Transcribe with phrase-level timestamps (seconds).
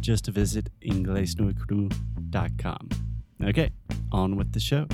[0.00, 2.88] Just visit inglesnuecru.com.
[3.42, 3.70] Okay,
[4.12, 4.86] on with the show.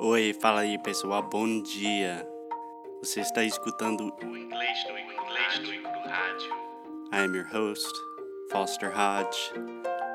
[0.00, 2.26] Oi, fala aí pessoal, bom dia.
[3.02, 6.52] Você está escutando o Inglês no Inglês no Rádio.
[7.12, 7.94] I am your host,
[8.50, 9.52] Foster Hodge.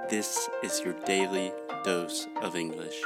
[0.10, 1.54] This is your daily
[1.86, 3.02] dose of English.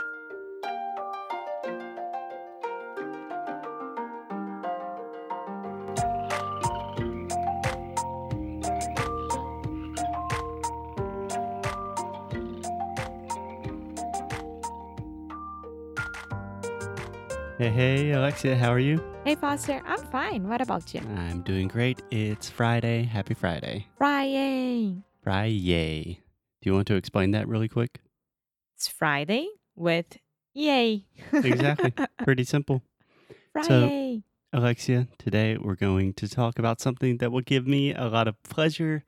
[17.61, 19.03] Hey, hey, Alexia, how are you?
[19.23, 20.47] Hey Foster, I'm fine.
[20.47, 21.01] What about you?
[21.15, 22.01] I'm doing great.
[22.09, 23.03] It's Friday.
[23.03, 23.85] Happy Friday.
[23.99, 25.03] Friday.
[25.21, 26.21] Friday.
[26.59, 28.01] Do you want to explain that really quick?
[28.75, 30.17] It's Friday with
[30.55, 31.05] yay.
[31.31, 31.93] Exactly.
[32.23, 32.81] Pretty simple.
[33.53, 34.23] Friday.
[34.51, 38.41] Alexia, today we're going to talk about something that will give me a lot of
[38.41, 39.03] pleasure.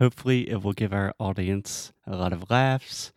[0.00, 3.12] Hopefully, it will give our audience a lot of laughs,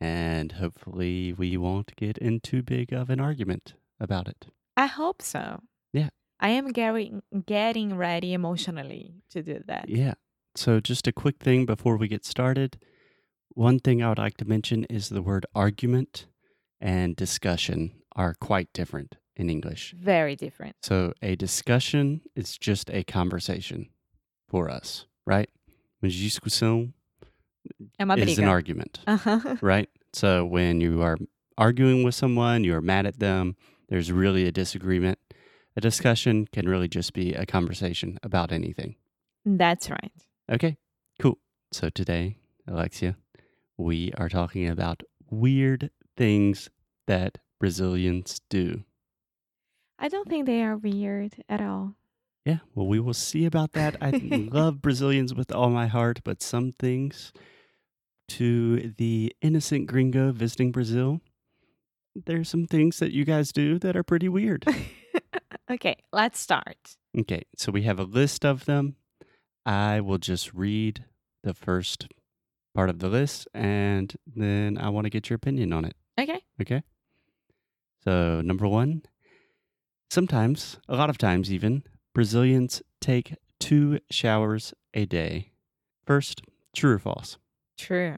[0.00, 4.46] and hopefully, we won't get in too big of an argument about it.
[4.76, 5.60] I hope so.
[5.92, 6.08] Yeah.
[6.40, 9.88] I am getting getting ready emotionally to do that.
[9.88, 10.14] Yeah.
[10.56, 12.76] So, just a quick thing before we get started.
[13.54, 16.26] One thing I would like to mention is the word argument
[16.80, 19.94] and discussion are quite different in English.
[19.96, 20.76] Very different.
[20.82, 23.88] So, a discussion is just a conversation
[24.48, 25.48] for us, right?
[26.02, 26.92] Uma discussão
[27.98, 29.56] É uma is an argument, Uh-huh.
[29.62, 29.88] right?
[30.12, 31.16] So, when you are
[31.56, 33.54] arguing with someone, you are mad at them,
[33.92, 35.18] there's really a disagreement.
[35.76, 38.96] A discussion can really just be a conversation about anything.
[39.44, 40.12] That's right.
[40.50, 40.78] Okay,
[41.20, 41.36] cool.
[41.72, 43.18] So today, Alexia,
[43.76, 46.70] we are talking about weird things
[47.06, 48.84] that Brazilians do.
[49.98, 51.96] I don't think they are weird at all.
[52.46, 53.96] Yeah, well, we will see about that.
[54.00, 57.34] I love Brazilians with all my heart, but some things
[58.30, 61.20] to the innocent gringo visiting Brazil,
[62.14, 64.64] there's some things that you guys do that are pretty weird.
[65.70, 66.96] okay, let's start.
[67.18, 68.96] Okay, so we have a list of them.
[69.64, 71.04] I will just read
[71.42, 72.08] the first
[72.74, 75.94] part of the list and then I want to get your opinion on it.
[76.18, 76.40] Okay.
[76.60, 76.82] Okay.
[78.04, 79.02] So, number one,
[80.10, 81.84] sometimes, a lot of times even,
[82.14, 85.52] Brazilians take two showers a day.
[86.04, 86.42] First,
[86.74, 87.38] true or false?
[87.78, 88.16] True.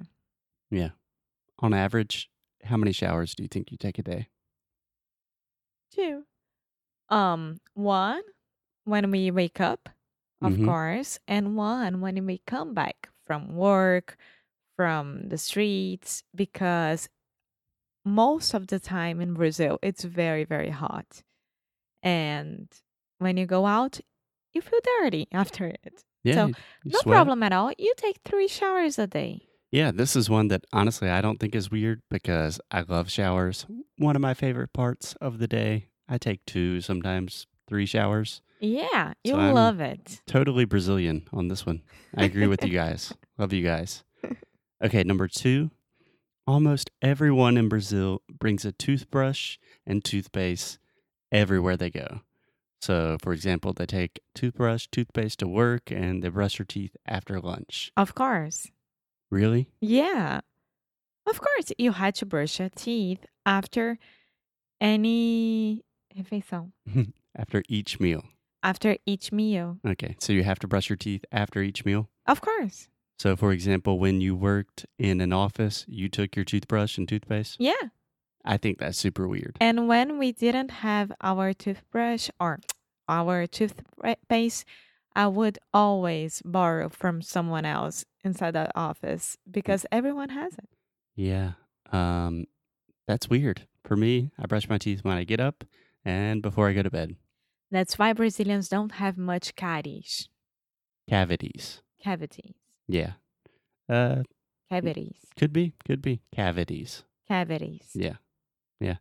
[0.71, 0.91] Yeah.
[1.59, 2.31] On average,
[2.65, 4.29] how many showers do you think you take a day?
[5.91, 6.25] Two.
[7.09, 8.23] Um, one
[8.85, 9.89] when we wake up,
[10.43, 10.65] of Mhm.
[10.65, 14.19] course, and one when we come back from work,
[14.77, 17.09] from the streets, because
[18.05, 21.23] most of the time in Brazil it's very, very hot.
[22.03, 22.69] And
[23.19, 24.01] when you go out,
[24.55, 26.05] you feel dirty after it.
[26.25, 26.35] Yeah.
[26.35, 26.51] So,
[26.89, 27.15] No sweat.
[27.15, 27.73] problem at all.
[27.79, 29.49] You take three showers a day.
[29.75, 33.67] Yeah, this is one that honestly I don't think is weird because I love showers.
[33.99, 35.89] One of my favorite parts of the day.
[36.09, 38.41] I take two, sometimes three showers.
[38.61, 40.23] Yeah, you So love it.
[40.29, 41.83] Totally Brazilian on this one.
[42.17, 43.15] I agree with you guys.
[43.37, 44.05] Love you guys.
[44.81, 45.73] Okay, number two.
[46.47, 50.79] Almost everyone in Brazil brings a toothbrush and toothpaste
[51.33, 52.21] everywhere they go.
[52.81, 57.41] So, for example, they take toothbrush, toothpaste to work, and they brush their teeth after
[57.41, 57.91] lunch.
[57.97, 58.69] Of course.
[59.35, 59.69] Really?
[59.81, 60.43] Yeah.
[61.27, 63.99] Of course, you had to brush your teeth after
[64.81, 65.83] any
[66.17, 66.71] refeição,
[67.37, 68.23] after each meal.
[68.63, 69.79] after each meal.
[69.85, 72.09] Okay, so you have to brush your teeth after each meal.
[72.27, 72.89] Of course.
[73.19, 77.57] So, for example, when you worked in an office, you took your toothbrush and toothpaste.
[77.59, 77.91] Yeah.
[78.45, 79.57] I think that's super weird.
[79.61, 82.61] And when we didn't have our toothbrush or
[83.09, 84.65] our toothpaste,
[85.17, 90.69] I would always borrow from someone else inside the office because everyone has it.
[91.15, 91.53] Yeah.
[91.93, 92.47] Um,
[93.07, 93.67] that's weird.
[93.85, 95.65] For me, I brush my teeth when I get up
[96.05, 97.17] and before I go to bed.
[97.71, 100.29] That's why Brazilians don't have much caries,
[101.09, 101.83] Cavities.
[102.03, 102.55] cavities,
[102.89, 103.13] Yeah.
[103.89, 104.23] Uh,
[104.71, 107.03] cavities, could be, could be cavities.
[107.29, 107.91] cavities.
[107.95, 108.15] Yeah.
[108.81, 108.97] Yeah.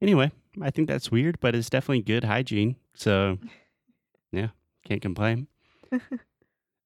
[0.00, 0.30] Anyway,
[0.62, 2.76] I think that's weird, but it's definitely good hygiene.
[2.94, 3.38] So,
[4.32, 4.48] yeah,
[4.84, 5.48] can't complain.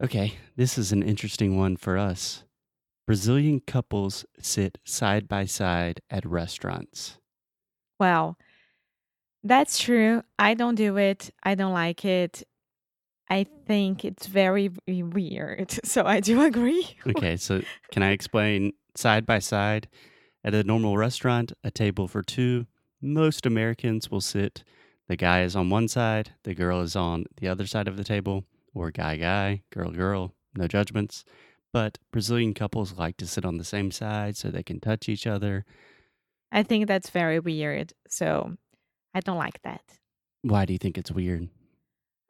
[0.02, 2.43] Okay, this is an interesting one for us.
[3.06, 7.19] Brazilian couples sit side by side at restaurants.
[8.00, 8.37] Well,
[9.44, 10.23] that's true.
[10.38, 11.31] I don't do it.
[11.43, 12.43] I don't like it.
[13.31, 15.79] I think it's very weird.
[15.85, 16.97] So I do agree.
[17.06, 17.62] Okay, so
[17.93, 19.88] can I explain side by side?
[20.43, 22.67] At a normal restaurant, a table for two,
[23.00, 24.64] most Americans will sit.
[25.09, 28.05] The guy is on one side, the girl is on the other side of the
[28.05, 31.25] table, or guy, guy, girl, girl, no judgments.
[31.73, 35.27] But Brazilian couples like to sit on the same side so they can touch each
[35.27, 35.65] other.
[36.53, 37.93] I think that's very weird.
[38.09, 38.56] So
[39.12, 39.83] I don't like that.
[40.43, 41.49] Why do you think it's weird?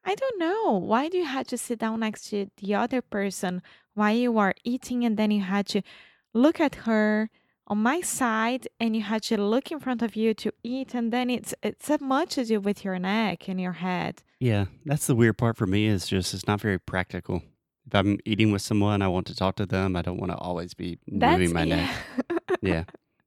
[0.05, 0.73] I don't know.
[0.79, 3.63] Why do you have to sit down next to the other person
[3.95, 5.83] while you are eating and then you had to
[6.33, 7.31] look at her
[7.67, 11.13] on my side and you had to look in front of you to eat and
[11.13, 14.23] then it's it's as much as you with your neck and your head.
[14.39, 17.43] Yeah, that's the weird part for me is just it's not very practical.
[17.87, 19.95] If I'm eating with someone, I want to talk to them.
[19.97, 21.95] I don't want to always be That's moving my neck.
[22.31, 22.39] yeah.
[22.63, 22.85] Yeah.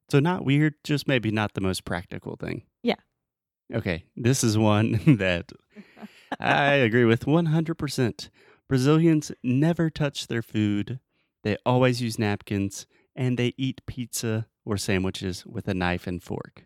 [0.10, 2.64] So not weird, just maybe not the most practical thing.
[2.82, 2.96] Yeah.
[3.74, 5.52] Okay, this is one that
[6.40, 8.30] I agree with 100%.
[8.70, 11.00] Brazilians never touch their food.
[11.44, 12.88] They always use napkins
[13.18, 16.64] and they eat pizza or sandwiches with a knife and fork.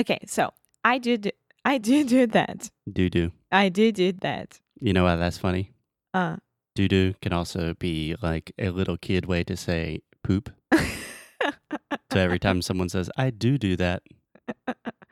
[0.00, 0.50] okay, so
[0.84, 1.30] I do, do
[1.64, 2.70] I do do that.
[2.90, 3.30] Doo doo.
[3.52, 4.58] I do do that.
[4.80, 5.72] You know why that's funny?
[6.14, 6.36] Uh
[6.74, 10.50] Do do can also be like a little kid way to say poop.
[12.12, 14.02] So every time someone says, I do do that,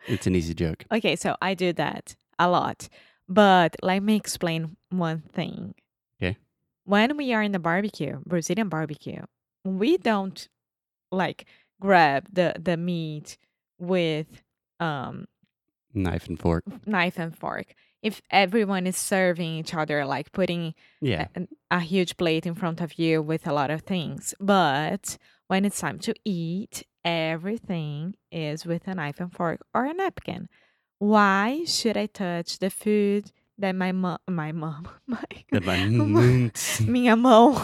[0.06, 0.84] it's an easy joke.
[0.90, 2.88] Okay, so I do that a lot.
[3.28, 5.74] But let me explain one thing.
[6.22, 6.36] Okay.
[6.84, 9.22] When we are in the barbecue, Brazilian barbecue,
[9.66, 10.48] we don't
[11.12, 11.46] like
[11.80, 13.36] grab the the meat
[13.78, 14.42] with
[14.80, 15.26] um
[15.94, 16.64] Knife and fork.
[16.86, 17.74] knife and fork.
[18.02, 21.28] If everyone is serving each other like putting Yeah.
[21.34, 24.34] a, a huge plate in front of you with a lot of things.
[24.38, 25.16] But
[25.48, 30.48] when it's time to eat, everything is with a knife and fork or a napkin.
[30.98, 35.22] Why should I touch the food that my mom, my mom, my,
[35.52, 36.52] man-
[36.86, 37.56] minha mão,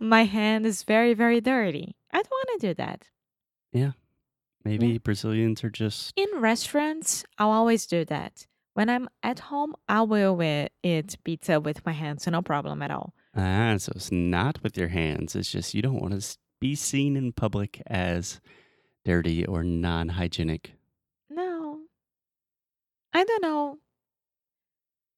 [0.00, 1.96] my hand is very, very dirty.
[2.12, 3.02] I don't want to do that.
[3.72, 3.92] Yeah.
[4.64, 8.46] Maybe Brazilians are just In restaurants, I'll always do that.
[8.74, 10.40] When I'm at home, I will
[10.82, 13.12] eat pizza with my hands, no problem at all.
[13.36, 15.34] ah, so it's not with your hands.
[15.34, 18.40] It's just you don't want to be seen in public as
[19.04, 20.72] dirty or non-hygienic.
[21.30, 21.80] No.
[23.12, 23.78] I don't know.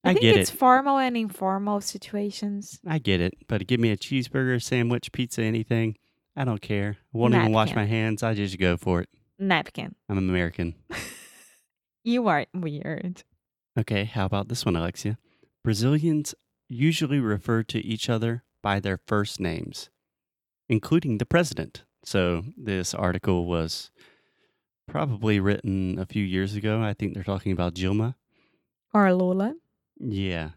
[0.05, 0.57] I think get it's it.
[0.57, 2.81] formal and informal situations.
[2.87, 5.97] I get it, but give me a cheeseburger, sandwich, pizza, anything.
[6.37, 6.97] I don't care.
[7.15, 8.23] I won't even wash my hands.
[8.23, 9.09] I just go for it.
[9.39, 9.95] Napkin.
[10.09, 10.75] I'm an American.
[12.03, 13.25] You are weird.
[13.79, 15.19] Okay, how about this one, Alexia?
[15.63, 16.35] Brazilians
[16.67, 19.91] usually refer to each other by their first names,
[20.69, 21.85] including the president.
[22.03, 23.91] So this article was
[24.89, 26.83] probably written a few years ago.
[26.83, 28.15] I think they're talking about Dilma.
[28.95, 29.55] Or Lula.
[30.01, 30.51] Yeah.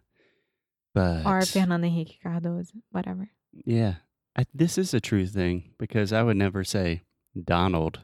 [0.94, 2.72] But Or Fernando Henrique Cardoso.
[2.92, 3.30] Whatever.
[3.66, 3.96] yeah,
[4.36, 7.04] I, this is a true thing because I would never say
[7.42, 8.02] Donald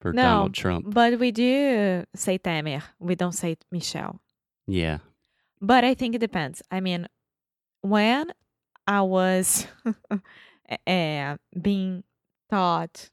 [0.00, 0.86] for No, Donald Trump.
[0.88, 2.82] But we do say Temer.
[2.98, 4.20] We don't say Michel.
[4.66, 4.98] Yeah.
[5.60, 6.62] But I think it depends.
[6.70, 7.08] I mean,
[7.82, 8.32] when
[8.86, 9.66] I was
[10.86, 12.04] uh, being
[12.50, 13.10] taught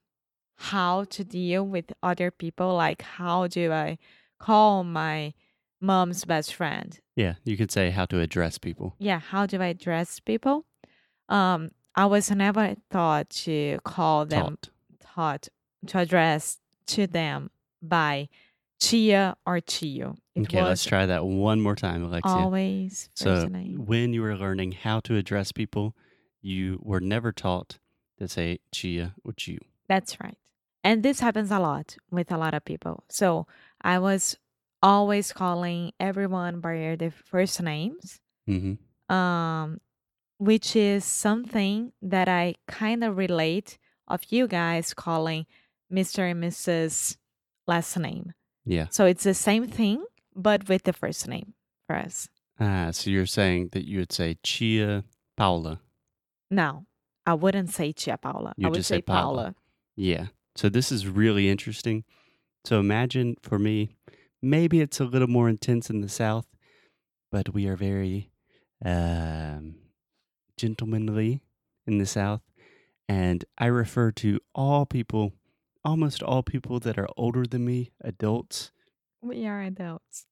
[0.57, 3.97] how to deal with other people, like how do I
[4.39, 5.33] call my
[5.81, 6.99] mom's best friend?
[7.15, 7.35] Yeah.
[7.43, 8.95] You could say how to address people.
[8.99, 10.65] Yeah, how do I address people?
[11.27, 14.57] Um, I was never taught to call them
[14.99, 15.49] Taught.
[15.87, 16.57] to address
[16.87, 18.29] to them by
[18.79, 20.15] Chia or Chio.
[20.35, 22.31] It Okay, let's try that one more time, Alexia.
[22.31, 25.95] always So, when you were learning how to address people,
[26.41, 27.79] you were never taught
[28.17, 29.59] to say chia or chiu.
[29.87, 30.37] That's right.
[30.83, 33.03] And this happens a lot with a lot of people.
[33.09, 33.47] So
[33.81, 34.37] I was
[34.81, 38.73] always calling everyone by their first names, hmm
[39.09, 39.81] um,
[40.37, 45.47] which is something that I kind of relate of you guys calling
[45.91, 46.29] Mr.
[46.31, 47.17] and Mrs.
[47.67, 48.33] last name.
[48.65, 48.85] Yeah.
[48.91, 50.05] So it's the same thing,
[50.35, 51.55] but with the first name
[51.87, 52.29] for us.
[52.59, 55.03] Ah, so you're saying that you would say Chia
[55.35, 55.81] Paula.
[56.51, 56.85] No,
[57.25, 58.53] I wouldn't say Chia Paula.
[58.57, 59.21] You I would just say say Paula.
[59.21, 59.55] Paula.
[59.95, 60.27] Yeah.
[60.55, 62.03] So this is really interesting.
[62.65, 63.95] So imagine for me,
[64.41, 66.47] maybe it's a little more intense in the South,
[67.31, 68.31] but we are very
[68.83, 69.75] um,
[70.57, 71.41] gentlemanly
[71.85, 72.41] in the South.
[73.07, 75.33] And I refer to all people,
[75.83, 78.71] almost all people that are older than me, adults.
[79.21, 80.25] We are adults.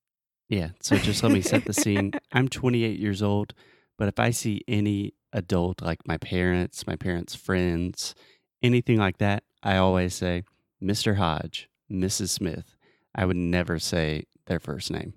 [0.47, 0.69] Yeah.
[0.79, 2.13] So just let me set the scene.
[2.31, 3.53] I'm 28 years old,
[3.97, 8.15] but if I see any adult, like my parents, my parents' friends,
[8.61, 10.43] anything like that, I always say,
[10.81, 11.15] Mr.
[11.17, 12.29] Hodge, Mrs.
[12.29, 12.76] Smith.
[13.17, 15.13] I would never say their first name.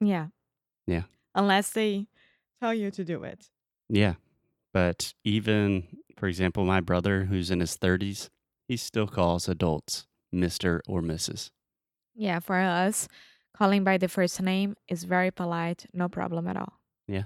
[0.00, 0.28] Yeah.
[0.86, 1.02] Yeah.
[1.34, 2.06] Unless they
[2.60, 3.48] tell you to do it.
[3.88, 4.14] Yeah.
[4.72, 5.84] But even,
[6.18, 8.28] for example, my brother, who's in his 30s,
[8.68, 10.80] he still calls adults Mr.
[10.88, 11.50] or Mrs.
[12.14, 13.08] Yeah, for us,
[13.56, 16.74] calling by the first name is very polite, no problem at all.
[17.06, 17.24] Yeah.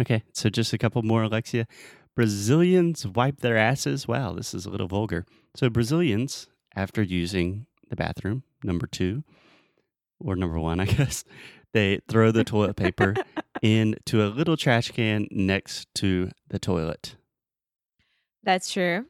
[0.00, 0.22] Okay.
[0.32, 1.66] So just a couple more, Alexia.
[2.16, 4.08] Brazilians wipe their asses.
[4.08, 5.26] Wow, this is a little vulgar.
[5.54, 9.22] So, Brazilians, after using the bathroom, number two,
[10.20, 11.24] or number one, I guess,
[11.72, 13.14] they throw the toilet paper
[13.62, 17.16] into a little trash can next to the toilet.
[18.42, 19.06] That's true.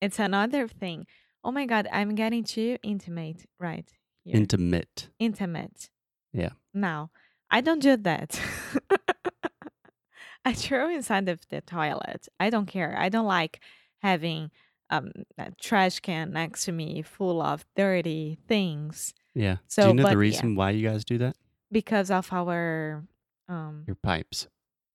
[0.00, 1.06] It's another thing.
[1.44, 3.88] Oh my God, I'm getting too intimate right
[4.24, 4.36] here.
[4.36, 5.08] Intimate.
[5.18, 5.90] intimate.
[6.32, 6.50] Yeah.
[6.74, 7.10] Now,
[7.50, 8.40] I don't do that.
[10.44, 12.28] I throw inside of the toilet.
[12.40, 12.96] I don't care.
[12.98, 13.60] I don't like
[14.00, 14.50] having
[14.90, 19.56] um, a trash can next to me full of dirty things Yeah.
[19.68, 20.20] So, Do you know but the yeah.
[20.20, 21.36] reason why you guys do that?
[21.70, 23.02] because of our
[23.48, 24.46] um, Your pipes.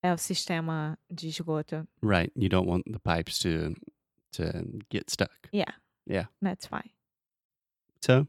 [0.04, 1.88] el sistema de esgoto.
[2.04, 2.32] Right.
[2.36, 3.74] You don't want the pipes to
[4.34, 5.50] to get stuck.
[5.52, 5.72] Yeah.
[6.06, 6.26] Yeah.
[6.42, 6.92] That's why.
[8.02, 8.28] So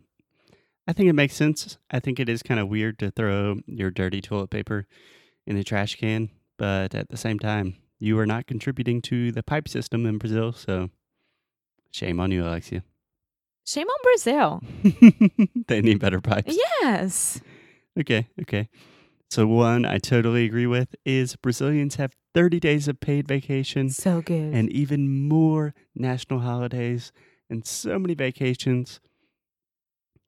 [0.86, 1.76] I think it makes sense.
[1.90, 4.86] I think it is kind of weird to throw your dirty toilet paper
[5.46, 9.42] in a trash can, but at the same time, you are not contributing to the
[9.42, 10.88] pipe system in Brazil, so
[11.90, 12.82] shame on you, Alexia.
[13.68, 14.62] Shame on Brazil.
[15.68, 16.56] they need better pipes.
[16.80, 17.38] Yes.
[18.00, 18.70] Okay, okay.
[19.28, 24.22] So one I totally agree with is Brazilians have 30 days of paid vacation So
[24.22, 24.54] good.
[24.54, 27.12] and even more national holidays
[27.50, 29.00] and so many vacations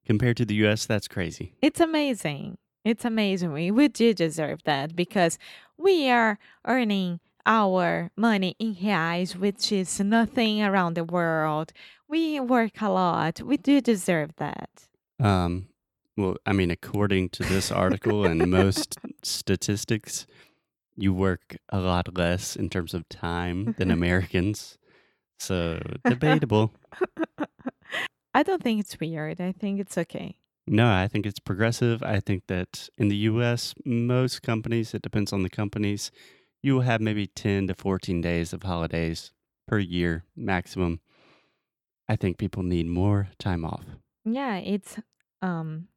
[0.05, 0.85] compared to the US.
[0.85, 1.55] That's crazy.
[1.63, 2.59] It's amazing.
[2.85, 3.53] It's amazing.
[3.55, 5.39] We, we do deserve that because
[5.79, 11.73] we are earning our money in reais, which is nothing around the world.
[12.09, 13.41] We work a lot.
[13.41, 14.71] We do deserve that.
[15.19, 15.69] Um,
[16.17, 20.27] well, I mean, according to this article and most statistics,
[20.97, 24.77] you work a lot less in terms of time than Americans.
[25.39, 26.73] So debatable.
[28.35, 29.41] I don't think it's weird.
[29.41, 30.37] I think it's okay.
[30.67, 32.03] No, I think it's progressive.
[32.03, 36.11] I think that in the US, most companies, it depends on the companies,
[36.63, 39.33] you will have maybe 10 to 14 days of holidays
[39.67, 41.01] per year maximum.
[42.09, 43.85] I think people need more time off.
[44.25, 44.99] Yeah, it's
[45.43, 45.89] um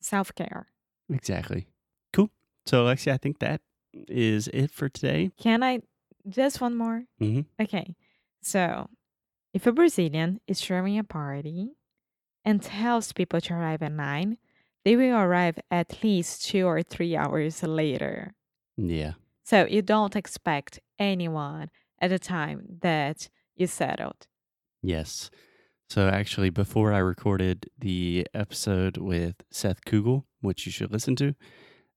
[0.00, 0.66] self care.
[1.10, 1.66] Exactly.
[2.12, 2.30] Cool.
[2.66, 3.60] So, Alexia, I think that
[4.08, 5.30] is it for today.
[5.38, 5.80] Can I
[6.28, 7.04] just one more?
[7.20, 7.46] Mhm.
[7.60, 7.96] Okay.
[8.42, 8.90] So,
[9.54, 11.72] if a Brazilian is throwing a party
[12.44, 14.36] and tells people to arrive at nine,
[14.84, 18.34] they will arrive at least two or three hours later.
[18.76, 19.14] Yeah.
[19.48, 21.70] So, you don't expect anyone
[22.02, 24.26] at the time that you settled.
[24.82, 25.30] Yes.
[25.88, 31.34] So actually, before I recorded the episode with Seth Kugel, which you should listen to,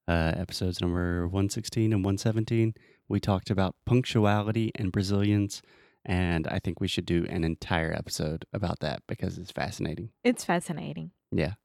[0.07, 2.73] uh, episodes number 116 and 117,
[3.09, 5.61] we talked about punctuality and Brazilians.
[6.05, 10.11] And I think we should do an entire episode about that because it's fascinating.
[10.23, 11.11] It's fascinating.
[11.33, 11.55] Yeah.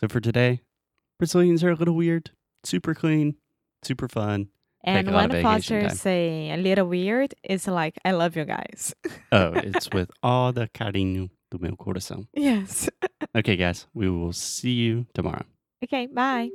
[0.00, 0.60] So for today,
[1.18, 2.30] Brazilians are a little weird,
[2.62, 3.34] super clean,
[3.82, 4.50] super fun.
[4.96, 5.96] And a lot of when vacation Foster time.
[5.96, 8.94] say a little weird, it's like, I love you guys.
[9.32, 12.26] Oh, it's with all the carinho do meu coração.
[12.34, 12.88] yes.
[13.36, 15.44] Okay, guys, we will see you tomorrow.
[15.84, 16.48] okay, bye.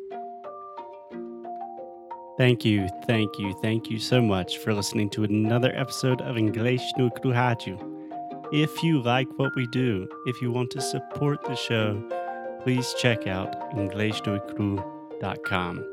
[2.37, 6.81] Thank you, thank you, thank you so much for listening to another episode of English
[6.97, 7.77] no Kruhaju.
[8.51, 12.01] If you like what we do, if you want to support the show,
[12.63, 15.92] please check out inglesnuecru.com.